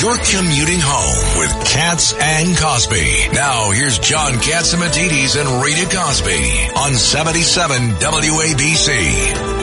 [0.00, 3.30] You're commuting home with Cats and Cosby.
[3.32, 9.57] Now here's John Catsimatidis and Rita Cosby on 77 WABC.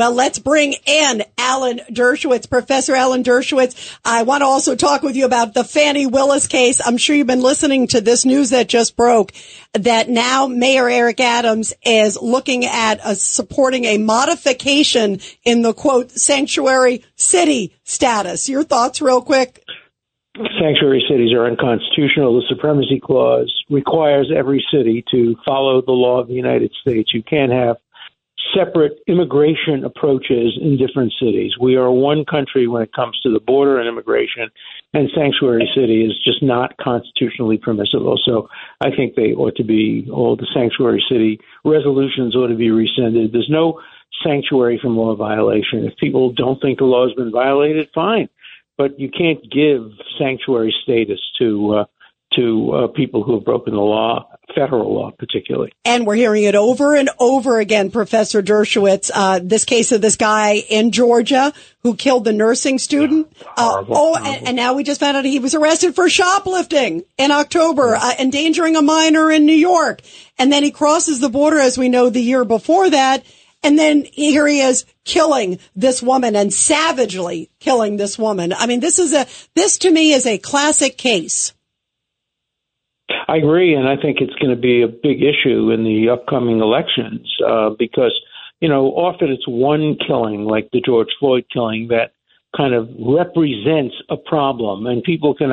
[0.00, 3.98] Well, let's bring in Alan Dershowitz, Professor Alan Dershowitz.
[4.02, 6.80] I want to also talk with you about the Fani Willis case.
[6.82, 9.32] I'm sure you've been listening to this news that just broke
[9.74, 16.12] that now Mayor Eric Adams is looking at a, supporting a modification in the quote
[16.12, 18.48] sanctuary city status.
[18.48, 19.62] Your thoughts real quick?
[20.58, 22.40] Sanctuary cities are unconstitutional.
[22.40, 27.12] The Supremacy Clause requires every city to follow the law of the United States.
[27.12, 27.76] You can't have
[28.54, 31.52] separate immigration approaches in different cities.
[31.60, 34.50] We are one country when it comes to the border and immigration,
[34.92, 38.18] and sanctuary city is just not constitutionally permissible.
[38.24, 38.48] So
[38.80, 43.32] I think they ought to be, all the sanctuary city resolutions ought to be rescinded.
[43.32, 43.80] There's no
[44.24, 45.84] sanctuary from law violation.
[45.84, 48.28] If people don't think the law has been violated, fine.
[48.76, 51.84] But you can't give sanctuary status to uh,
[52.36, 55.72] to uh, people who have broken the law, federal law particularly.
[55.84, 59.10] And we're hearing it over and over again, Professor Dershowitz.
[59.12, 63.32] Uh, this case of this guy in Georgia who killed the nursing student.
[63.56, 67.30] Uh, oh, and, and, now we just found out he was arrested for shoplifting in
[67.30, 70.02] October, uh, endangering a minor in New York.
[70.38, 73.24] And then he crosses the border, as we know, the year before that.
[73.62, 78.52] And then here he is killing this woman and savagely killing this woman.
[78.52, 81.52] I mean, this is a, this to me is a classic case
[83.28, 86.60] I agree, and I think it's going to be a big issue in the upcoming
[86.60, 88.18] elections uh, because,
[88.60, 92.12] you know, often it's one killing, like the George Floyd killing, that
[92.56, 95.52] kind of represents a problem, and people can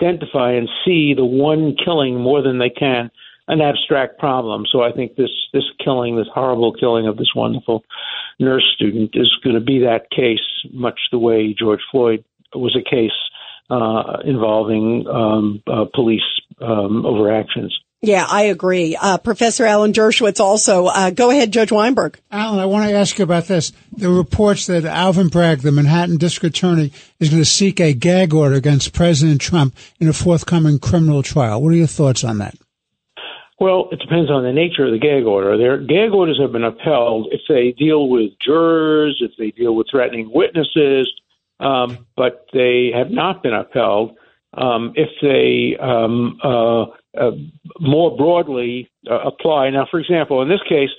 [0.00, 3.10] identify and see the one killing more than they can
[3.48, 4.64] an abstract problem.
[4.70, 7.82] So I think this this killing, this horrible killing of this wonderful
[8.38, 12.22] nurse student, is going to be that case, much the way George Floyd
[12.54, 13.10] was a case
[13.70, 16.22] uh, involving um, uh, police
[16.60, 17.70] um, overactions.
[18.00, 18.96] Yeah, I agree.
[19.00, 20.86] Uh, Professor Alan Dershowitz also.
[20.86, 22.20] Uh, go ahead, Judge Weinberg.
[22.30, 23.72] Alan, I want to ask you about this.
[23.90, 27.92] There are reports that Alvin Bragg, the Manhattan District Attorney, is going to seek a
[27.92, 31.60] gag order against President Trump in a forthcoming criminal trial.
[31.60, 32.54] What are your thoughts on that?
[33.60, 35.58] Well, it depends on the nature of the gag order.
[35.58, 39.88] Their gag orders have been upheld if they deal with jurors, if they deal with
[39.90, 41.12] threatening witnesses,
[41.58, 44.16] um, but they have not been upheld
[44.54, 46.84] um, if they um, uh,
[47.18, 47.32] uh,
[47.80, 49.70] more broadly uh, apply.
[49.70, 50.90] Now, for example, in this case,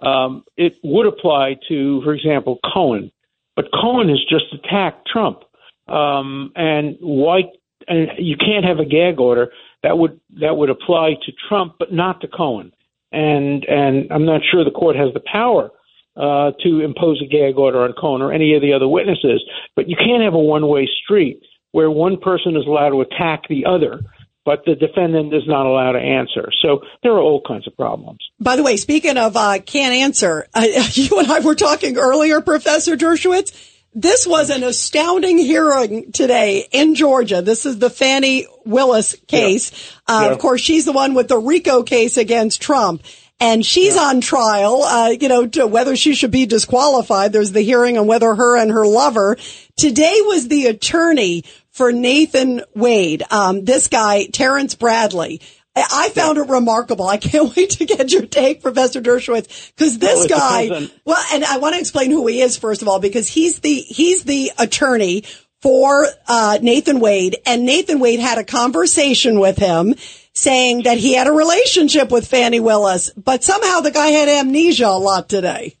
[0.00, 3.12] um, it would apply to, for example, Cohen,
[3.54, 5.40] but Cohen has just attacked Trump,
[5.88, 7.42] um, and why?
[7.88, 11.92] And you can't have a gag order that would that would apply to Trump, but
[11.92, 12.72] not to Cohen.
[13.10, 15.70] And and I'm not sure the court has the power
[16.16, 19.42] uh, to impose a gag order on Cohen or any of the other witnesses.
[19.76, 21.42] But you can't have a one way street
[21.72, 24.00] where one person is allowed to attack the other
[24.44, 26.50] but the defendant is not allowed to answer.
[26.62, 28.18] So there are all kinds of problems.
[28.40, 30.62] By the way, speaking of uh, can't answer, uh,
[30.92, 33.70] you and I were talking earlier, Professor Dershowitz.
[33.94, 37.42] This was an astounding hearing today in Georgia.
[37.42, 39.70] This is the Fani Willis case.
[40.08, 40.16] Yeah.
[40.16, 40.32] Uh, yeah.
[40.32, 43.02] Of course, she's the one with the RICO case against Trump
[43.42, 44.02] and she's yeah.
[44.02, 47.32] on trial, uh, you know, to whether she should be disqualified.
[47.32, 49.36] There's the hearing on whether her and her lover.
[49.76, 53.22] Today was the attorney for Nathan Wade.
[53.30, 55.40] Um, this guy, Terrence Bradley.
[55.74, 57.06] I found it remarkable.
[57.06, 61.44] I can't wait to get your take, Professor Dershowitz, because this well, guy, well, and
[61.44, 64.52] I want to explain who he is first of all, because he's the, he's the
[64.58, 65.24] attorney
[65.62, 69.94] for, uh, Nathan Wade and Nathan Wade had a conversation with him
[70.34, 74.86] saying that he had a relationship with Fani Willis, but somehow the guy had amnesia
[74.86, 75.76] a lot today.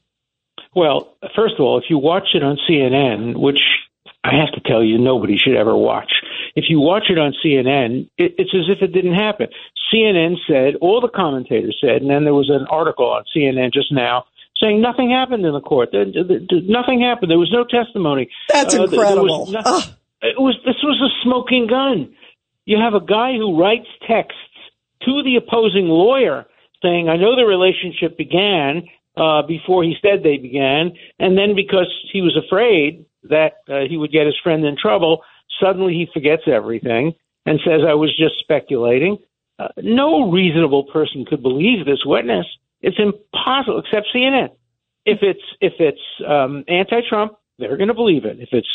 [0.74, 3.58] Well, first of all, if you watch it on CNN, which
[4.24, 6.12] I have to tell you, nobody should ever watch.
[6.54, 9.48] If you watch it on CNN, it, it's as if it didn't happen.
[9.92, 13.92] CNN said, all the commentators said, and then there was an article on CNN just
[13.92, 14.24] now
[14.62, 15.90] saying nothing happened in the court.
[15.92, 17.30] Nothing happened.
[17.30, 18.30] There was no testimony.
[18.48, 19.50] That's uh, incredible.
[19.50, 19.60] No,
[20.22, 22.14] it was this was a smoking gun.
[22.64, 24.38] You have a guy who writes texts
[25.02, 26.46] to the opposing lawyer
[26.80, 28.84] saying, I know the relationship began,
[29.16, 33.96] uh, before he said they began, and then because he was afraid that uh, he
[33.96, 35.22] would get his friend in trouble,
[35.60, 37.14] suddenly he forgets everything
[37.46, 39.18] and says, "I was just speculating."
[39.58, 42.46] Uh, no reasonable person could believe this witness.
[42.80, 44.50] It's impossible, except CNN.
[45.04, 48.38] If it's if it's um, anti-Trump, they're going to believe it.
[48.40, 48.68] If it's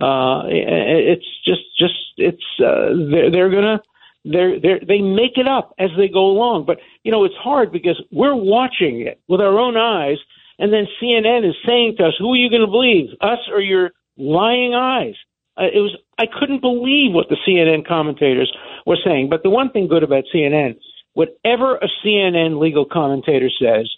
[0.00, 3.80] uh, it's just just it's uh, they're, they're going to
[4.24, 6.64] they they they make it up as they go along.
[6.66, 10.18] But you know it's hard because we're watching it with our own eyes,
[10.62, 13.60] and then CNN is saying to us, "Who are you going to believe, us or
[13.60, 15.16] your lying eyes?"
[15.58, 18.50] Uh, it was I couldn't believe what the CNN commentators
[18.86, 19.28] were saying.
[19.28, 20.76] But the one thing good about CNN,
[21.14, 23.90] whatever a CNN legal commentator says,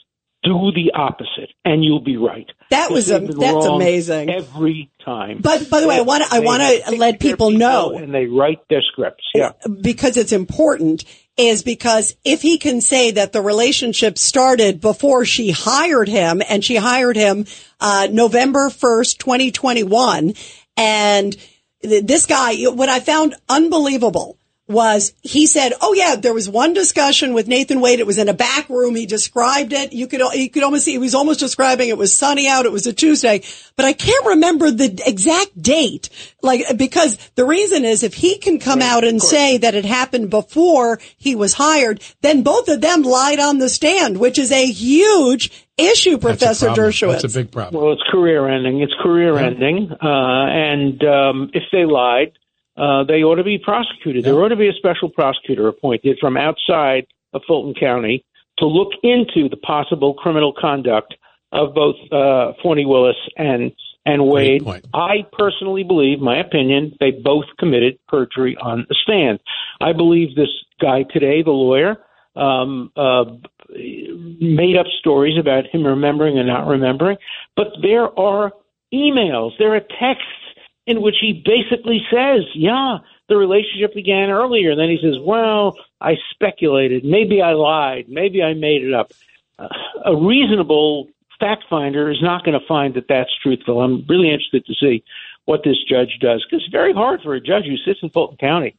[0.43, 2.47] do the opposite, and you'll be right.
[2.71, 5.41] That was a, that's amazing every time.
[5.41, 8.61] But by the way, I want I want to let people know, and they write
[8.69, 9.25] their scripts.
[9.35, 11.05] Yeah, because it's important.
[11.37, 16.65] Is because if he can say that the relationship started before she hired him, and
[16.65, 17.47] she hired him
[17.81, 20.35] uh, November first, twenty twenty one,
[20.77, 21.37] and
[21.83, 27.35] this guy, what I found unbelievable was he said, "Oh yeah, there was one discussion
[27.35, 28.01] with Nathan Wade.
[28.01, 28.95] It was in a back room.
[28.95, 29.93] He described it.
[29.93, 32.65] You could you could almost see he was almost describing it was sunny out.
[32.65, 33.43] It was a Tuesday,
[33.77, 36.09] but I can't remember the exact date.
[36.43, 39.85] Like because the reason is if he can come right, out and say that it
[39.85, 44.51] happened before he was hired, then both of them lied on the stand, which is
[44.51, 47.23] a huge issue, Professor Dershowitz.
[47.23, 47.83] That's a big problem.
[47.83, 48.81] Well, it's career ending.
[48.81, 49.47] It's career yeah.
[49.47, 52.33] ending, uh, and um, if they lied
[52.77, 54.25] uh, they ought to be prosecuted.
[54.25, 58.25] There ought to be a special prosecutor appointed from outside of Fulton County
[58.59, 61.15] to look into the possible criminal conduct
[61.53, 63.73] of both uh, Fani Willis and
[64.07, 64.63] and Wade.
[64.93, 69.41] I personally believe, my opinion, they both committed perjury on the stand.
[69.81, 71.97] I believe this guy today, the lawyer,
[72.37, 73.25] um, uh,
[73.71, 77.17] made up stories about him remembering and not remembering,
[77.57, 78.53] but there are
[78.93, 80.44] emails, there are texts
[80.87, 82.99] in which he basically says, yeah,
[83.29, 84.73] the relationship began earlier.
[84.73, 87.05] And then he says, well, I speculated.
[87.05, 88.07] Maybe I lied.
[88.09, 89.13] Maybe I made it up.
[89.59, 89.69] Uh,
[90.05, 91.09] a reasonable
[91.41, 93.81] fact finder is not going to find that that's truthful.
[93.81, 95.05] I'm really interested to see
[95.47, 98.37] what this judge does because it's very hard for a judge who sits in Fulton
[98.37, 98.77] County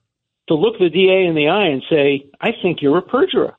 [0.48, 3.58] to look the DA in the eye and say, I think you're a perjurer.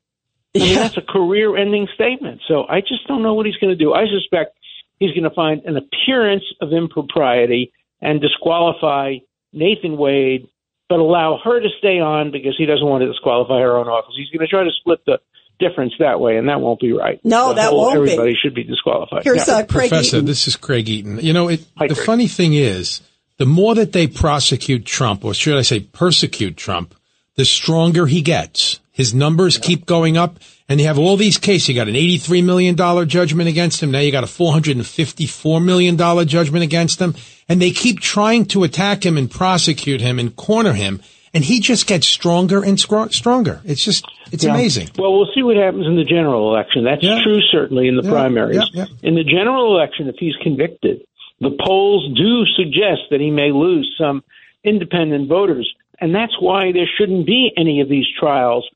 [0.54, 2.40] I mean, that's a career ending statement.
[2.48, 3.92] So I just don't know what he's going to do.
[3.92, 4.56] I suspect
[4.98, 9.16] he's going to find an appearance of impropriety and disqualify
[9.52, 10.48] Nathan Wade,
[10.88, 14.14] but allow her to stay on because he doesn't want to disqualify her own office.
[14.16, 15.18] He's going to try to split the
[15.58, 17.20] difference that way, and that won't be right.
[17.24, 18.38] No, the that whole, won't everybody be.
[18.40, 19.24] should be disqualified.
[19.24, 19.54] Here's yeah.
[19.54, 20.26] uh, Craig Professor, Eaton.
[20.26, 21.18] this is Craig Eaton.
[21.20, 22.06] You know, it, Hi, the Craig.
[22.06, 23.00] funny thing is,
[23.38, 26.94] the more that they prosecute Trump, or should I say persecute Trump,
[27.36, 28.80] the stronger he gets.
[28.96, 30.38] His numbers keep going up,
[30.70, 31.68] and you have all these cases.
[31.68, 32.74] You got an $83 million
[33.06, 33.90] judgment against him.
[33.90, 37.14] Now you got a $454 million judgment against him.
[37.46, 41.02] And they keep trying to attack him and prosecute him and corner him.
[41.34, 43.60] And he just gets stronger and stronger.
[43.66, 44.54] It's just, it's yeah.
[44.54, 44.88] amazing.
[44.96, 46.84] Well, we'll see what happens in the general election.
[46.84, 47.22] That's Yeah.
[47.22, 48.56] true, certainly, in the Yeah, primaries.
[48.72, 49.08] yeah, yeah.
[49.08, 51.02] In the general election, if he's convicted,
[51.42, 54.24] the polls do suggest that he may lose some
[54.64, 55.70] independent voters.
[56.00, 58.66] And that's why there shouldn't be any of these trials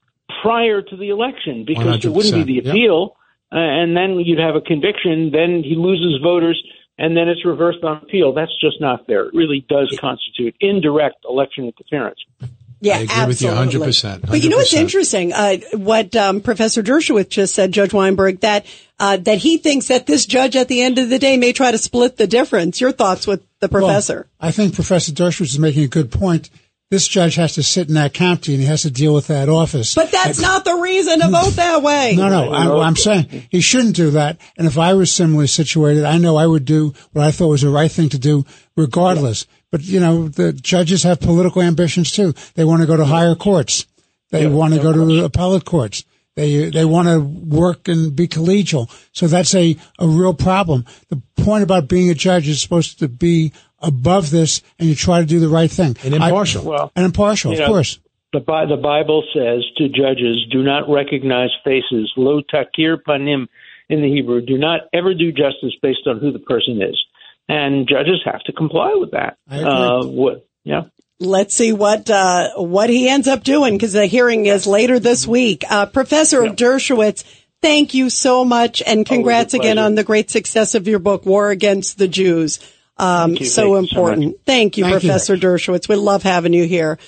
[0.43, 2.75] prior to the election because there wouldn't be the 100%, yep.
[2.75, 3.17] appeal.
[3.53, 5.31] Uh, and then you'd have a conviction.
[5.32, 6.62] Then he loses voters,
[6.99, 8.32] and then it's reversed on appeal.
[8.32, 9.27] That's just not fair.
[9.27, 12.21] It really does constitute indirect election interference.
[12.83, 13.93] Yeah, I agree with you absolutely.
[13.93, 15.35] 100%, But you know what's interesting?
[15.35, 18.64] Uh, what um, Professor Dershowitz just said, Judge Weinberg, that
[18.99, 21.71] uh, that he thinks that this judge at the end of the day may try
[21.71, 22.81] to split the difference.
[22.81, 24.28] Your thoughts with the professor?
[24.40, 26.49] Well, I think Professor Dershowitz is making a good point.
[26.90, 29.49] This judge has to sit in that county and he has to deal with that
[29.49, 29.94] office.
[29.94, 32.16] but that's not the reason to vote that way.
[32.16, 34.40] No, no, I, I'm saying he shouldn't do that.
[34.56, 37.62] And if I was similarly situated, I know I would do what I thought was
[37.62, 38.44] the right thing to do
[38.76, 39.47] regardless.
[39.70, 42.35] But, you know, the judges have political ambitions too.
[42.54, 43.87] They want to go to higher courts.
[44.30, 46.04] They want to go to the appellate courts.
[46.35, 48.90] They, they want to work and be collegial.
[49.12, 50.87] So that's a, a real problem.
[51.09, 55.21] The point about being a judge is supposed to be above this and you try
[55.21, 55.97] to do the right thing.
[56.05, 56.65] And I- impartial.
[56.65, 57.99] Well, and impartial, of know, course.
[58.33, 63.49] The, Bi- the Bible says to judges, do not recognize faces, lo takir panim
[63.89, 64.41] in the Hebrew.
[64.41, 66.97] Do not ever do justice based on who the person is.
[67.49, 69.37] And judges have to comply with that.
[69.49, 69.69] I agree.
[69.69, 70.83] Uh, what, yeah.
[71.19, 75.27] Let's see what uh, what he ends up doing because the hearing is later this
[75.27, 75.65] week.
[75.69, 77.25] Uh, Professor Dershowitz,
[77.61, 81.51] thank you so much, and congrats again on the great success of your book, War
[81.51, 82.59] Against the Jews.
[83.00, 83.47] Um, Thank you.
[83.47, 84.37] so you so important.
[84.45, 85.09] thank you, Thank you.
[85.09, 85.88] Professor Dershowitz.
[85.88, 86.99] We love having you here.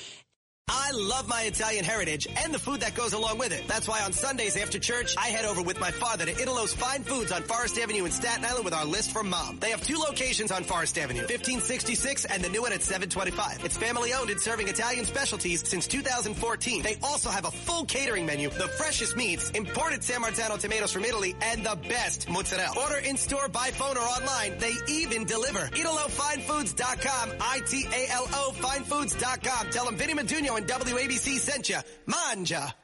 [0.75, 3.69] I love my Italian heritage and the food that goes along with it.
[3.69, 7.05] That's why on Sundays after church, I head over with my father to Italo's Fine
[7.05, 9.59] Foods on Forest Avenue in Staten Island with our list from mom.
[9.61, 13.67] They have two locations on Forest Avenue, 1566 and the new one at 725.
[13.67, 16.83] It's family owned and serving Italian specialties since 2014.
[16.83, 21.05] They also have a full catering menu, the freshest meats, imported San Marzano tomatoes from
[21.05, 22.81] Italy, and the best mozzarella.
[22.81, 24.59] Order in store, by phone, or online.
[24.59, 25.67] They even deliver.
[25.67, 29.71] ItaloFineFoods.com, I-T-A-L-O Finefoods.com.
[29.71, 31.79] Tell them Vinny Maduno and WABC sent you.
[32.07, 32.75] Manja.